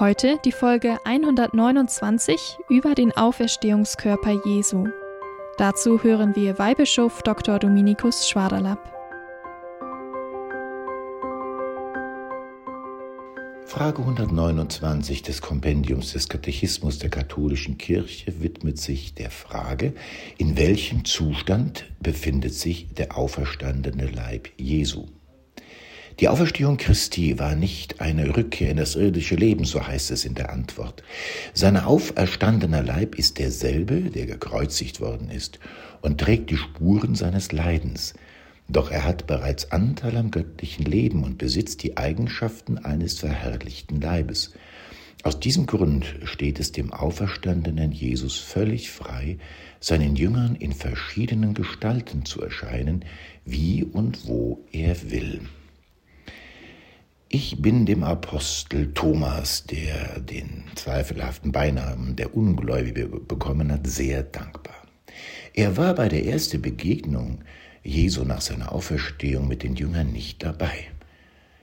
Heute 0.00 0.40
die 0.44 0.50
Folge 0.50 0.98
129 1.04 2.58
über 2.68 2.96
den 2.96 3.16
Auferstehungskörper 3.16 4.40
Jesu. 4.44 4.88
Dazu 5.56 6.02
hören 6.02 6.34
wir 6.34 6.58
Weihbischof 6.58 7.22
Dr. 7.22 7.60
Dominikus 7.60 8.28
Schwaderlapp. 8.28 8.92
Frage 13.66 14.00
129 14.02 15.22
des 15.22 15.40
Kompendiums 15.40 16.12
des 16.12 16.28
Katechismus 16.28 16.98
der 16.98 17.10
katholischen 17.10 17.78
Kirche 17.78 18.42
widmet 18.42 18.78
sich 18.78 19.14
der 19.14 19.30
Frage, 19.30 19.94
in 20.38 20.56
welchem 20.56 21.04
Zustand 21.04 21.84
befindet 22.00 22.54
sich 22.54 22.92
der 22.94 23.16
auferstandene 23.16 24.08
Leib 24.08 24.48
Jesu. 24.56 25.06
Die 26.20 26.28
Auferstehung 26.28 26.76
Christi 26.76 27.40
war 27.40 27.56
nicht 27.56 28.00
eine 28.00 28.36
Rückkehr 28.36 28.70
in 28.70 28.76
das 28.76 28.94
irdische 28.94 29.34
Leben, 29.34 29.64
so 29.64 29.84
heißt 29.84 30.12
es 30.12 30.24
in 30.24 30.36
der 30.36 30.52
Antwort. 30.52 31.02
Sein 31.54 31.76
auferstandener 31.76 32.84
Leib 32.84 33.16
ist 33.16 33.40
derselbe, 33.40 34.00
der 34.02 34.26
gekreuzigt 34.26 35.00
worden 35.00 35.28
ist, 35.28 35.58
und 36.02 36.20
trägt 36.20 36.50
die 36.50 36.56
Spuren 36.56 37.16
seines 37.16 37.50
Leidens. 37.50 38.14
Doch 38.68 38.92
er 38.92 39.02
hat 39.02 39.26
bereits 39.26 39.72
Anteil 39.72 40.16
am 40.16 40.30
göttlichen 40.30 40.84
Leben 40.84 41.24
und 41.24 41.36
besitzt 41.36 41.82
die 41.82 41.96
Eigenschaften 41.96 42.78
eines 42.78 43.18
verherrlichten 43.18 44.00
Leibes. 44.00 44.52
Aus 45.24 45.40
diesem 45.40 45.66
Grund 45.66 46.14
steht 46.24 46.60
es 46.60 46.70
dem 46.70 46.92
auferstandenen 46.92 47.90
Jesus 47.90 48.38
völlig 48.38 48.90
frei, 48.90 49.38
seinen 49.80 50.14
Jüngern 50.14 50.54
in 50.54 50.72
verschiedenen 50.72 51.54
Gestalten 51.54 52.24
zu 52.24 52.40
erscheinen, 52.40 53.04
wie 53.44 53.82
und 53.82 54.28
wo 54.28 54.64
er 54.70 55.10
will. 55.10 55.40
Ich 57.36 57.60
bin 57.60 57.84
dem 57.84 58.04
Apostel 58.04 58.94
Thomas, 58.94 59.64
der 59.64 60.20
den 60.20 60.62
zweifelhaften 60.76 61.50
Beinamen 61.50 62.14
der 62.14 62.36
Ungläubige 62.36 63.08
bekommen 63.08 63.72
hat, 63.72 63.88
sehr 63.88 64.22
dankbar. 64.22 64.86
Er 65.52 65.76
war 65.76 65.96
bei 65.96 66.08
der 66.08 66.26
ersten 66.26 66.62
Begegnung 66.62 67.40
Jesu 67.82 68.22
nach 68.22 68.40
seiner 68.40 68.70
Auferstehung 68.70 69.48
mit 69.48 69.64
den 69.64 69.74
Jüngern 69.74 70.12
nicht 70.12 70.44
dabei. 70.44 70.78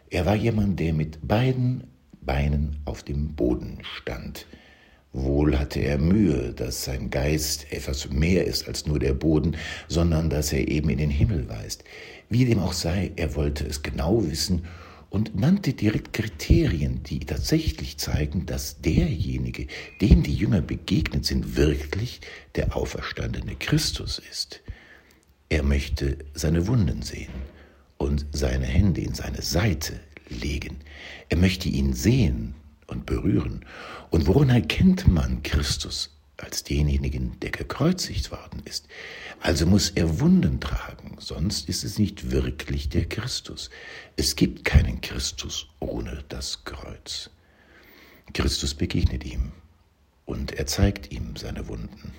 Er 0.10 0.26
war 0.26 0.36
jemand, 0.36 0.78
der 0.82 0.92
mit 0.92 1.26
beiden 1.26 1.86
Beinen 2.20 2.76
auf 2.84 3.04
dem 3.04 3.34
Boden 3.36 3.78
stand. 3.82 4.48
Wohl 5.14 5.58
hatte 5.58 5.80
er 5.80 6.00
Mühe, 6.00 6.52
dass 6.52 6.84
sein 6.84 7.10
Geist 7.10 7.72
etwas 7.72 8.10
mehr 8.10 8.44
ist 8.44 8.68
als 8.68 8.88
nur 8.88 9.00
der 9.00 9.14
Boden, 9.14 9.56
sondern 9.88 10.30
dass 10.30 10.52
er 10.52 10.68
eben 10.68 10.90
in 10.90 10.98
den 10.98 11.12
Himmel 11.12 11.48
weist. 11.48 11.86
Wie 12.28 12.44
dem 12.44 12.60
auch 12.60 12.74
sei, 12.74 13.14
er 13.16 13.36
wollte 13.36 13.66
es 13.66 13.82
genau 13.82 14.22
wissen 14.30 14.64
und 15.12 15.36
nannte 15.36 15.74
direkt 15.74 16.14
Kriterien, 16.14 17.04
die 17.04 17.20
tatsächlich 17.20 17.98
zeigen, 17.98 18.46
dass 18.46 18.82
derjenige, 18.82 19.68
dem 20.00 20.24
die 20.24 20.34
Jünger 20.34 20.62
begegnet 20.62 21.26
sind, 21.26 21.58
wirklich 21.58 22.22
der 22.56 22.76
auferstandene 22.76 23.56
Christus 23.58 24.20
ist. 24.32 24.62
Er 25.50 25.64
möchte 25.64 26.18
seine 26.34 26.66
Wunden 26.66 27.02
sehen 27.02 27.34
und 27.98 28.26
seine 28.32 28.66
Hände 28.66 29.02
in 29.02 29.14
seine 29.14 29.42
Seite 29.42 30.00
legen. 30.30 30.78
Er 31.28 31.38
möchte 31.38 31.68
ihn 31.68 31.92
sehen 31.92 32.56
und 32.88 33.06
berühren. 33.06 33.66
Und 34.12 34.28
woran 34.28 34.50
erkennt 34.50 35.10
man 35.10 35.44
Christus? 35.44 36.21
Als 36.42 36.64
denjenigen, 36.64 37.40
der 37.40 37.52
gekreuzigt 37.52 38.32
worden 38.32 38.62
ist. 38.66 38.88
Also 39.40 39.66
muss 39.66 39.90
er 39.92 40.20
Wunden 40.20 40.60
tragen, 40.60 41.16
sonst 41.20 41.70
ist 41.70 41.84
es 41.84 41.98
nicht 41.98 42.32
wirklich 42.32 42.90
der 42.90 43.06
Christus. 43.06 43.70
Es 44.16 44.36
gibt 44.36 44.66
keinen 44.66 45.02
Christus 45.02 45.68
ohne 45.80 46.24
das 46.30 46.64
Kreuz. 46.66 47.30
Christus 48.34 48.74
begegnet 48.74 49.26
ihm 49.26 49.52
und 50.26 50.54
er 50.54 50.66
zeigt 50.66 51.12
ihm 51.12 51.36
seine 51.36 51.68
Wunden. 51.68 52.14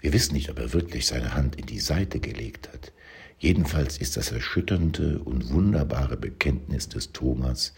Wir 0.00 0.12
wissen 0.12 0.34
nicht, 0.34 0.50
ob 0.50 0.58
er 0.58 0.72
wirklich 0.72 1.06
seine 1.06 1.34
Hand 1.34 1.56
in 1.56 1.66
die 1.66 1.80
Seite 1.80 2.20
gelegt 2.20 2.68
hat. 2.72 2.92
Jedenfalls 3.38 3.98
ist 3.98 4.16
das 4.16 4.32
erschütternde 4.32 5.18
und 5.18 5.50
wunderbare 5.50 6.16
Bekenntnis 6.16 6.88
des 6.88 7.12
Thomas, 7.12 7.74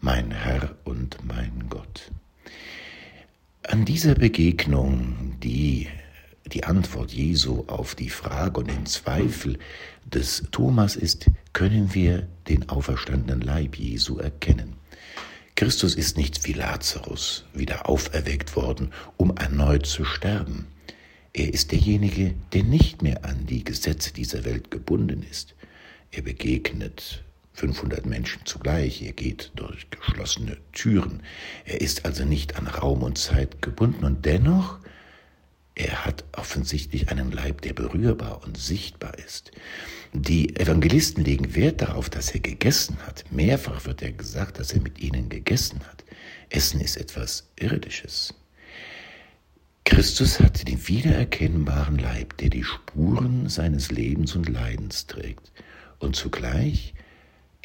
mein 0.00 0.30
Herr 0.30 0.76
und 0.84 1.18
mein 1.24 1.66
Gott. 1.68 2.10
An 3.68 3.84
dieser 3.84 4.14
Begegnung, 4.14 5.34
die 5.42 5.88
die 6.52 6.62
Antwort 6.62 7.10
Jesu 7.10 7.64
auf 7.66 7.96
die 7.96 8.10
Frage 8.10 8.60
und 8.60 8.70
den 8.70 8.86
Zweifel 8.86 9.58
des 10.04 10.44
Thomas 10.52 10.94
ist, 10.94 11.26
können 11.52 11.92
wir 11.92 12.28
den 12.46 12.68
auferstandenen 12.68 13.40
Leib 13.40 13.74
Jesu 13.76 14.18
erkennen. 14.18 14.74
Christus 15.56 15.96
ist 15.96 16.16
nicht 16.16 16.46
wie 16.46 16.52
Lazarus 16.52 17.44
wieder 17.54 17.88
auferweckt 17.88 18.54
worden, 18.54 18.92
um 19.16 19.36
erneut 19.36 19.86
zu 19.86 20.04
sterben. 20.04 20.68
Er 21.32 21.52
ist 21.52 21.72
derjenige, 21.72 22.34
der 22.52 22.62
nicht 22.62 23.02
mehr 23.02 23.24
an 23.24 23.46
die 23.46 23.64
Gesetze 23.64 24.12
dieser 24.12 24.44
Welt 24.44 24.70
gebunden 24.70 25.24
ist. 25.28 25.56
Er 26.12 26.22
begegnet 26.22 27.24
500 27.56 28.04
Menschen 28.04 28.42
zugleich. 28.44 29.02
Er 29.02 29.12
geht 29.12 29.50
durch 29.56 29.88
geschlossene 29.90 30.58
Türen. 30.72 31.22
Er 31.64 31.80
ist 31.80 32.04
also 32.04 32.24
nicht 32.24 32.56
an 32.56 32.66
Raum 32.66 33.02
und 33.02 33.16
Zeit 33.16 33.62
gebunden 33.62 34.04
und 34.04 34.26
dennoch, 34.26 34.78
er 35.74 36.04
hat 36.04 36.24
offensichtlich 36.32 37.10
einen 37.10 37.32
Leib, 37.32 37.62
der 37.62 37.72
berührbar 37.74 38.42
und 38.44 38.56
sichtbar 38.56 39.18
ist. 39.18 39.52
Die 40.12 40.56
Evangelisten 40.56 41.24
legen 41.24 41.54
Wert 41.54 41.82
darauf, 41.82 42.08
dass 42.08 42.30
er 42.30 42.40
gegessen 42.40 42.96
hat. 43.06 43.24
Mehrfach 43.30 43.84
wird 43.84 44.02
er 44.02 44.12
gesagt, 44.12 44.58
dass 44.58 44.72
er 44.72 44.80
mit 44.80 44.98
ihnen 45.00 45.28
gegessen 45.28 45.80
hat. 45.80 46.04
Essen 46.48 46.80
ist 46.80 46.96
etwas 46.96 47.50
Irdisches. 47.58 48.34
Christus 49.84 50.40
hat 50.40 50.66
den 50.66 50.88
wiedererkennbaren 50.88 51.98
Leib, 51.98 52.36
der 52.38 52.48
die 52.48 52.64
Spuren 52.64 53.48
seines 53.48 53.90
Lebens 53.90 54.34
und 54.34 54.48
Leidens 54.48 55.06
trägt. 55.06 55.52
Und 55.98 56.16
zugleich 56.16 56.94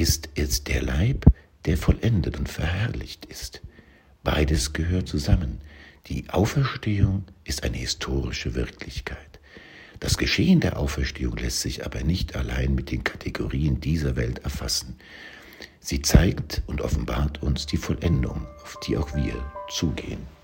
ist 0.01 0.29
es 0.33 0.63
der 0.63 0.81
Leib, 0.81 1.25
der 1.65 1.77
vollendet 1.77 2.39
und 2.39 2.49
verherrlicht 2.49 3.25
ist. 3.27 3.61
Beides 4.23 4.73
gehört 4.73 5.07
zusammen. 5.07 5.61
Die 6.07 6.27
Auferstehung 6.31 7.25
ist 7.43 7.63
eine 7.63 7.77
historische 7.77 8.55
Wirklichkeit. 8.55 9.39
Das 9.99 10.17
Geschehen 10.17 10.59
der 10.59 10.79
Auferstehung 10.79 11.37
lässt 11.37 11.61
sich 11.61 11.85
aber 11.85 12.01
nicht 12.01 12.35
allein 12.35 12.73
mit 12.73 12.89
den 12.89 13.03
Kategorien 13.03 13.79
dieser 13.79 14.15
Welt 14.15 14.39
erfassen. 14.39 14.95
Sie 15.79 16.01
zeigt 16.01 16.63
und 16.65 16.81
offenbart 16.81 17.43
uns 17.43 17.67
die 17.67 17.77
Vollendung, 17.77 18.47
auf 18.63 18.79
die 18.87 18.97
auch 18.97 19.15
wir 19.15 19.35
zugehen. 19.69 20.40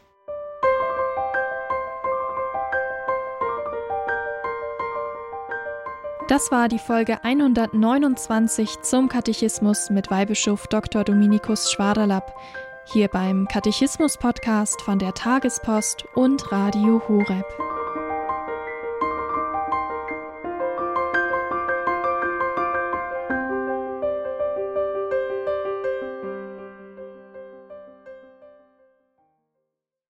Das 6.28 6.52
war 6.52 6.68
die 6.68 6.78
Folge 6.78 7.24
129 7.24 8.82
zum 8.82 9.08
Katechismus 9.08 9.90
mit 9.90 10.12
Weihbischof 10.12 10.68
Dr. 10.68 11.06
Dominikus 11.06 11.72
Schwaderlapp, 11.72 12.36
hier 12.84 13.08
beim 13.08 13.48
Katechismus-Podcast 13.48 14.82
von 14.82 15.00
der 15.00 15.14
Tagespost 15.14 16.04
und 16.16 16.52
Radio 16.52 17.02
Horeb. 17.08 17.46